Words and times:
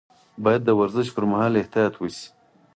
باید 0.43 0.61
د 0.65 0.69
ورزش 0.79 1.07
پر 1.15 1.23
مهال 1.31 1.53
احتیاط 1.57 1.93
وشي. 1.97 2.25